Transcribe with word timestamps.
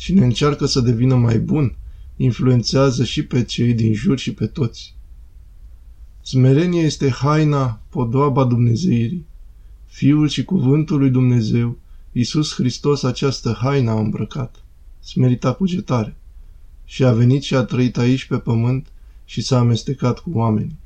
Cine 0.00 0.24
încearcă 0.24 0.66
să 0.66 0.80
devină 0.80 1.14
mai 1.14 1.38
bun, 1.38 1.76
influențează 2.16 3.04
și 3.04 3.24
pe 3.24 3.44
cei 3.44 3.74
din 3.74 3.92
jur 3.92 4.18
și 4.18 4.34
pe 4.34 4.46
toți. 4.46 4.94
Smerenia 6.22 6.82
este 6.82 7.10
haina, 7.10 7.80
podoaba 7.88 8.44
Dumnezeirii. 8.44 9.26
Fiul 9.86 10.28
și 10.28 10.44
cuvântul 10.44 10.98
lui 10.98 11.10
Dumnezeu, 11.10 11.78
Iisus 12.12 12.54
Hristos, 12.54 13.02
această 13.02 13.58
haină 13.60 13.90
a 13.90 13.98
îmbrăcat. 13.98 14.64
Smerita 15.00 15.52
cugetare. 15.52 16.16
Și 16.84 17.04
a 17.04 17.12
venit 17.12 17.42
și 17.42 17.54
a 17.54 17.62
trăit 17.62 17.98
aici 17.98 18.24
pe 18.24 18.38
pământ 18.38 18.86
și 19.24 19.40
s-a 19.42 19.58
amestecat 19.58 20.18
cu 20.18 20.30
oamenii. 20.32 20.78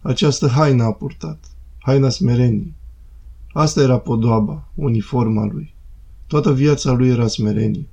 Această 0.00 0.46
haină 0.46 0.82
a 0.82 0.92
purtat, 0.92 1.50
haina 1.78 2.08
smereniei. 2.08 2.74
Asta 3.52 3.82
era 3.82 3.98
podoaba, 3.98 4.68
uniforma 4.74 5.44
lui. 5.44 5.74
Toată 6.26 6.52
viața 6.52 6.92
lui 6.92 7.08
era 7.08 7.26
smerenie. 7.26 7.86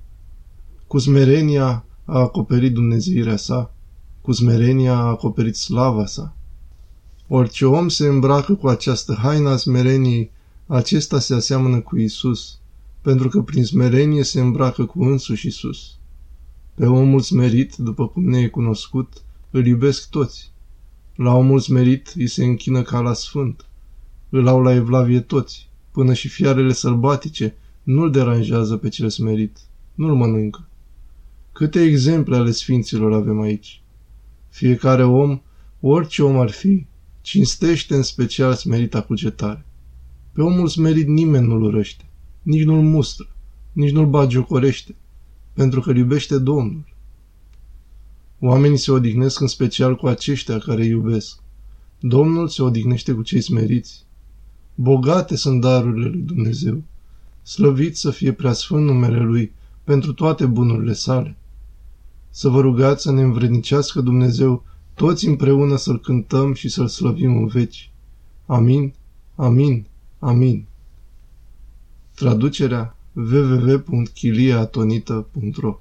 Cu 0.93 0.99
smerenia 0.99 1.85
a 2.05 2.19
acoperit 2.19 2.73
Dumnezeirea 2.73 3.35
sa, 3.35 3.73
cu 4.21 4.31
smerenia 4.31 4.93
a 4.93 5.07
acoperit 5.07 5.55
slava 5.55 6.05
sa. 6.05 6.35
Orice 7.27 7.65
om 7.65 7.89
se 7.89 8.07
îmbracă 8.07 8.53
cu 8.53 8.67
această 8.67 9.13
haină 9.13 9.49
a 9.49 9.55
smereniei, 9.55 10.31
acesta 10.67 11.19
se 11.19 11.33
aseamănă 11.33 11.79
cu 11.79 11.97
Isus, 11.97 12.59
pentru 13.01 13.29
că 13.29 13.41
prin 13.41 13.65
smerenie 13.65 14.23
se 14.23 14.39
îmbracă 14.39 14.85
cu 14.85 15.03
însuși 15.03 15.47
Isus. 15.47 15.97
Pe 16.73 16.85
omul 16.85 17.19
smerit, 17.19 17.75
după 17.75 18.07
cum 18.07 18.29
ne 18.29 18.39
e 18.39 18.47
cunoscut, 18.47 19.13
îl 19.51 19.65
iubesc 19.65 20.09
toți. 20.09 20.51
La 21.15 21.33
omul 21.35 21.59
smerit 21.59 22.13
îi 22.15 22.27
se 22.27 22.43
închină 22.43 22.81
ca 22.81 22.99
la 22.99 23.13
sfânt. 23.13 23.65
Îl 24.29 24.47
au 24.47 24.61
la 24.61 24.73
evlavie 24.73 25.19
toți, 25.19 25.69
până 25.91 26.13
și 26.13 26.27
fiarele 26.27 26.73
sălbatice 26.73 27.55
nu-l 27.83 28.11
deranjează 28.11 28.77
pe 28.77 28.89
cel 28.89 29.09
smerit, 29.09 29.57
nu-l 29.95 30.15
mănâncă. 30.15 30.67
Câte 31.53 31.81
exemple 31.81 32.35
ale 32.35 32.51
sfinților 32.51 33.13
avem 33.13 33.41
aici? 33.41 33.81
Fiecare 34.49 35.03
om, 35.03 35.41
orice 35.79 36.23
om 36.23 36.39
ar 36.39 36.49
fi, 36.49 36.85
cinstește 37.21 37.95
în 37.95 38.01
special 38.01 38.53
smerita 38.53 39.01
cugetare. 39.01 39.65
Pe 40.31 40.41
omul 40.41 40.67
smerit 40.67 41.07
nimeni 41.07 41.47
nu-l 41.47 41.61
urăște, 41.61 42.05
nici 42.41 42.63
nu-l 42.63 42.81
mustră, 42.81 43.27
nici 43.71 43.91
nu-l 43.91 44.09
bagiocorește, 44.09 44.95
pentru 45.53 45.79
că 45.79 45.91
iubește 45.91 46.37
Domnul. 46.37 46.85
Oamenii 48.39 48.77
se 48.77 48.91
odihnesc 48.91 49.39
în 49.39 49.47
special 49.47 49.95
cu 49.95 50.07
aceștia 50.07 50.57
care 50.57 50.85
iubesc. 50.85 51.39
Domnul 51.99 52.47
se 52.47 52.61
odihnește 52.61 53.11
cu 53.13 53.21
cei 53.21 53.41
smeriți. 53.41 54.05
Bogate 54.75 55.35
sunt 55.35 55.61
darurile 55.61 56.07
lui 56.07 56.21
Dumnezeu. 56.21 56.83
Slăvit 57.41 57.97
să 57.97 58.11
fie 58.11 58.31
preasfânt 58.33 58.85
numele 58.85 59.19
Lui 59.19 59.51
pentru 59.83 60.13
toate 60.13 60.45
bunurile 60.45 60.93
sale. 60.93 61.37
Să 62.35 62.49
vă 62.49 62.61
rugați 62.61 63.01
să 63.01 63.11
ne 63.11 63.21
învrednicească 63.21 64.01
Dumnezeu 64.01 64.63
toți 64.93 65.27
împreună 65.27 65.75
să-L 65.75 65.99
cântăm 65.99 66.53
și 66.53 66.69
să-L 66.69 66.87
slăvim 66.87 67.37
în 67.37 67.47
veci. 67.47 67.91
Amin, 68.45 68.93
amin, 69.35 69.85
amin. 70.19 70.65
Traducerea 72.15 72.97
www.chiliatonita.ro 73.13 75.79